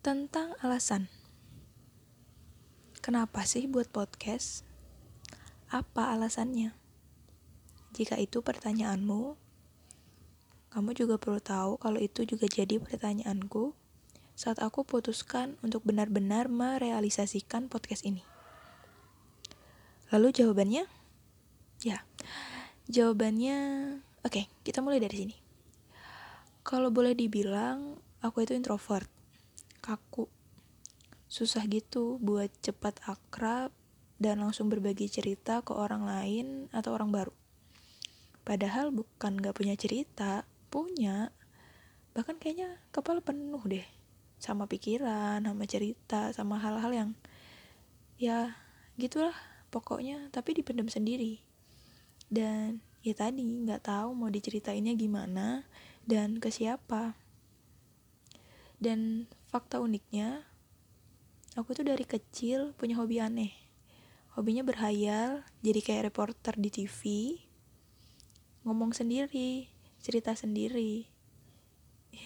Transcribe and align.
tentang 0.00 0.56
alasan. 0.64 1.12
Kenapa 3.04 3.44
sih 3.44 3.68
buat 3.68 3.92
podcast? 3.92 4.64
Apa 5.68 6.16
alasannya? 6.16 6.72
Jika 7.92 8.16
itu 8.16 8.40
pertanyaanmu, 8.40 9.36
kamu 10.72 10.90
juga 10.96 11.20
perlu 11.20 11.36
tahu 11.36 11.76
kalau 11.76 12.00
itu 12.00 12.24
juga 12.24 12.48
jadi 12.48 12.80
pertanyaanku 12.80 13.76
saat 14.32 14.56
aku 14.64 14.88
putuskan 14.88 15.60
untuk 15.60 15.84
benar-benar 15.84 16.48
merealisasikan 16.48 17.68
podcast 17.68 18.08
ini. 18.08 18.24
Lalu 20.16 20.32
jawabannya? 20.32 20.88
Ya, 21.84 22.08
jawabannya... 22.88 23.56
Oke, 24.24 24.48
kita 24.64 24.80
mulai 24.80 24.96
dari 24.96 25.28
sini. 25.28 25.36
Kalau 26.64 26.88
boleh 26.88 27.12
dibilang, 27.12 28.00
aku 28.24 28.48
itu 28.48 28.56
introvert, 28.56 29.19
kaku, 29.90 30.30
susah 31.26 31.66
gitu 31.66 32.22
buat 32.22 32.46
cepat 32.62 33.02
akrab 33.10 33.74
dan 34.22 34.38
langsung 34.38 34.70
berbagi 34.70 35.10
cerita 35.10 35.66
ke 35.66 35.74
orang 35.74 36.06
lain 36.06 36.46
atau 36.70 36.94
orang 36.94 37.10
baru. 37.10 37.34
Padahal 38.46 38.94
bukan 38.94 39.42
gak 39.42 39.58
punya 39.58 39.74
cerita, 39.74 40.46
punya. 40.70 41.34
Bahkan 42.14 42.38
kayaknya 42.38 42.78
kepala 42.94 43.18
penuh 43.18 43.62
deh 43.66 43.86
sama 44.38 44.70
pikiran, 44.70 45.42
sama 45.42 45.64
cerita, 45.66 46.30
sama 46.30 46.62
hal-hal 46.62 46.92
yang 46.94 47.10
ya 48.20 48.54
gitulah 49.00 49.34
pokoknya 49.74 50.30
tapi 50.30 50.54
dipendam 50.54 50.86
sendiri. 50.86 51.42
Dan 52.30 52.78
ya 53.02 53.16
tadi 53.16 53.42
nggak 53.66 53.90
tahu 53.90 54.14
mau 54.14 54.30
diceritainnya 54.30 54.94
gimana 54.94 55.66
dan 56.06 56.38
ke 56.38 56.52
siapa. 56.52 57.16
Dan 58.80 59.28
fakta 59.50 59.82
uniknya, 59.82 60.46
aku 61.58 61.74
tuh 61.74 61.82
dari 61.82 62.06
kecil 62.06 62.70
punya 62.78 62.94
hobi 63.02 63.18
aneh. 63.18 63.50
Hobinya 64.38 64.62
berhayal, 64.62 65.42
jadi 65.58 65.82
kayak 65.82 66.14
reporter 66.14 66.54
di 66.54 66.70
TV, 66.70 67.00
ngomong 68.62 68.94
sendiri, 68.94 69.66
cerita 69.98 70.38
sendiri. 70.38 71.10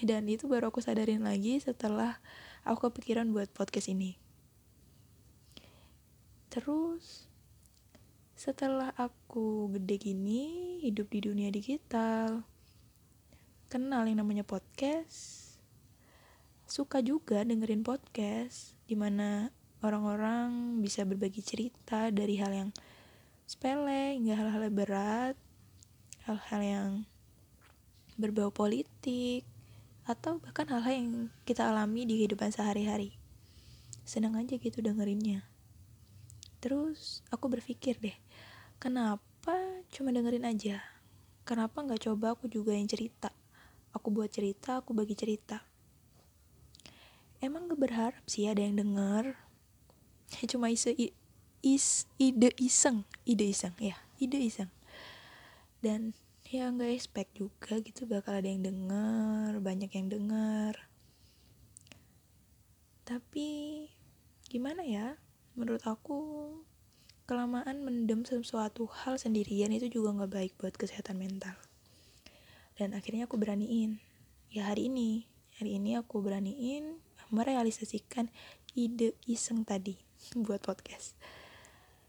Dan 0.05 0.29
itu 0.29 0.45
baru 0.45 0.69
aku 0.69 0.85
sadarin 0.85 1.25
lagi 1.25 1.57
setelah 1.65 2.21
aku 2.69 2.93
kepikiran 2.93 3.33
buat 3.33 3.49
podcast 3.57 3.89
ini. 3.89 4.21
Terus, 6.53 7.25
setelah 8.37 8.93
aku 9.01 9.73
gede 9.73 10.13
gini, 10.13 10.77
hidup 10.85 11.09
di 11.09 11.25
dunia 11.25 11.49
digital, 11.49 12.45
kenal 13.73 14.05
yang 14.05 14.21
namanya 14.21 14.45
podcast, 14.45 15.44
suka 16.75 16.99
juga 16.99 17.47
dengerin 17.47 17.87
podcast, 17.87 18.75
di 18.91 18.99
mana 18.99 19.55
orang-orang 19.79 20.83
bisa 20.83 21.07
berbagi 21.07 21.39
cerita 21.39 22.11
dari 22.11 22.35
hal 22.43 22.51
yang 22.51 22.71
sepele 23.47 24.19
hingga 24.19 24.35
hal-hal 24.35 24.67
berat, 24.75 25.39
hal-hal 26.27 26.61
yang 26.67 26.91
berbau 28.19 28.51
politik, 28.51 29.47
atau 30.03 30.43
bahkan 30.43 30.67
hal-hal 30.67 30.95
yang 30.99 31.11
kita 31.47 31.71
alami 31.71 32.11
di 32.11 32.19
kehidupan 32.19 32.51
sehari-hari. 32.51 33.15
Senang 34.03 34.35
aja 34.35 34.59
gitu 34.59 34.83
dengerinnya. 34.83 35.47
Terus 36.59 37.23
aku 37.31 37.47
berpikir 37.47 38.03
deh, 38.03 38.19
kenapa 38.83 39.55
cuma 39.95 40.11
dengerin 40.11 40.43
aja 40.43 40.83
kenapa 41.45 41.85
nggak 41.85 42.09
coba 42.09 42.33
aku 42.33 42.49
juga 42.49 42.73
yang 42.73 42.89
cerita 42.89 43.29
aku 43.93 44.09
buat 44.09 44.33
cerita 44.33 44.81
aku 44.81 44.97
bagi 44.97 45.13
cerita 45.13 45.61
emang 47.45 47.69
gak 47.69 47.81
berharap 47.81 48.25
sih 48.27 48.49
ada 48.49 48.65
yang 48.65 48.81
denger? 48.81 49.37
Cuma 50.49 50.73
ise 50.73 50.97
is 51.65 52.09
ide 52.21 52.51
iseng. 52.61 53.05
Ide 53.29 53.47
iseng 53.53 53.75
ya. 53.79 53.97
Ide 54.17 54.41
iseng. 54.41 54.71
Dan 55.85 56.17
ya 56.49 56.71
nggak 56.71 56.93
expect 56.93 57.35
juga 57.35 57.81
gitu 57.83 58.07
bakal 58.07 58.39
ada 58.39 58.47
yang 58.47 58.63
denger 58.63 59.59
banyak 59.59 59.91
yang 59.93 60.09
denger. 60.13 60.75
Tapi 63.05 63.49
gimana 64.49 64.85
ya? 64.85 65.21
Menurut 65.55 65.85
aku 65.85 66.51
kelamaan 67.25 67.85
mendem 67.85 68.25
sesuatu 68.29 68.89
hal 68.91 69.17
sendirian 69.17 69.73
itu 69.73 69.89
juga 69.89 70.13
nggak 70.17 70.33
baik 70.33 70.53
buat 70.61 70.75
kesehatan 70.77 71.21
mental. 71.21 71.57
Dan 72.75 72.97
akhirnya 72.97 73.29
aku 73.29 73.37
beraniin. 73.39 74.03
Ya 74.51 74.69
hari 74.69 74.89
ini. 74.89 75.29
Hari 75.61 75.79
ini 75.79 75.95
aku 75.95 76.19
beraniin 76.19 76.99
merealisasikan 77.35 78.31
ide 78.79 79.19
iseng 79.27 79.67
tadi 79.67 79.99
buat 80.47 80.63
podcast. 80.63 81.19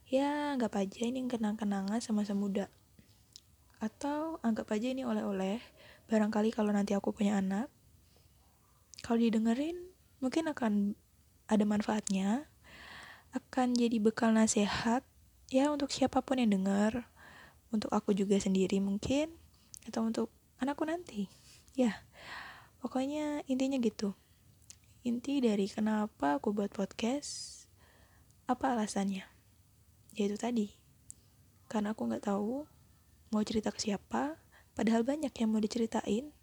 Ya 0.05 0.53
anggap 0.53 0.77
aja 0.77 1.09
ini 1.09 1.25
kenang-kenangan 1.25 1.97
sama 1.97 2.21
semuda. 2.21 2.69
Atau 3.81 4.37
anggap 4.45 4.69
aja 4.69 4.93
ini 4.93 5.01
oleh-oleh. 5.01 5.57
Barangkali 6.05 6.53
kalau 6.53 6.69
nanti 6.69 6.93
aku 6.93 7.09
punya 7.09 7.41
anak 7.41 7.73
kalau 9.05 9.21
didengerin 9.21 9.77
mungkin 10.17 10.49
akan 10.49 10.97
ada 11.45 11.61
manfaatnya. 11.61 12.49
Akan 13.37 13.77
jadi 13.77 14.01
bekal 14.01 14.33
nasihat 14.33 15.05
ya 15.53 15.69
untuk 15.69 15.93
siapa 15.93 16.25
pun 16.25 16.41
yang 16.41 16.49
dengar 16.49 17.05
untuk 17.69 17.93
aku 17.93 18.17
juga 18.17 18.41
sendiri 18.41 18.81
mungkin 18.81 19.29
atau 19.85 20.09
untuk 20.09 20.33
anakku 20.57 20.89
nanti. 20.89 21.29
Ya 21.77 22.01
pokoknya 22.81 23.45
intinya 23.45 23.77
gitu 23.77 24.17
inti 25.05 25.37
dari 25.37 25.69
kenapa 25.69 26.41
aku 26.41 26.49
buat 26.49 26.73
podcast 26.73 27.61
apa 28.49 28.73
alasannya? 28.73 29.21
Yaitu 30.17 30.33
tadi. 30.33 30.73
Karena 31.69 31.93
aku 31.93 32.09
nggak 32.09 32.25
tahu 32.25 32.65
mau 33.29 33.43
cerita 33.45 33.69
ke 33.69 33.77
siapa 33.77 34.41
padahal 34.73 35.05
banyak 35.05 35.29
yang 35.29 35.53
mau 35.53 35.61
diceritain. 35.61 36.33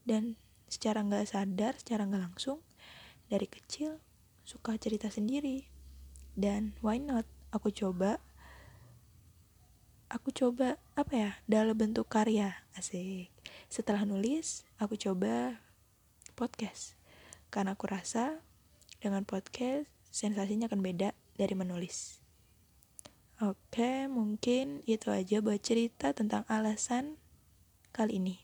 Dan 0.00 0.40
secara 0.64 1.04
nggak 1.04 1.28
sadar 1.28 1.76
secara 1.76 2.08
nggak 2.08 2.32
langsung 2.32 2.64
dari 3.28 3.44
kecil 3.44 4.00
suka 4.48 4.80
cerita 4.80 5.12
sendiri. 5.12 5.68
Dan 6.32 6.72
why 6.80 6.96
not? 6.96 7.28
Aku 7.52 7.68
coba. 7.68 8.16
Aku 10.08 10.32
coba 10.32 10.80
apa 10.96 11.12
ya 11.12 11.30
dalam 11.44 11.76
bentuk 11.76 12.08
karya. 12.08 12.64
Asik. 12.72 13.28
Setelah 13.68 14.08
nulis 14.08 14.64
aku 14.80 14.96
coba 14.96 15.60
podcast 16.32 16.96
karena 17.56 17.72
aku 17.72 17.88
rasa 17.88 18.44
dengan 19.00 19.24
podcast 19.24 19.88
sensasinya 20.12 20.68
akan 20.68 20.84
beda 20.84 21.16
dari 21.40 21.56
menulis. 21.56 22.20
Oke 23.40 24.04
mungkin 24.12 24.84
itu 24.84 25.08
aja 25.08 25.40
buat 25.40 25.64
cerita 25.64 26.12
tentang 26.12 26.44
alasan 26.52 27.16
kali 27.96 28.20
ini. 28.20 28.36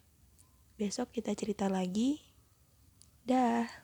Besok 0.81 1.13
kita 1.13 1.37
cerita 1.37 1.69
lagi. 1.69 2.25
Dah 3.29 3.82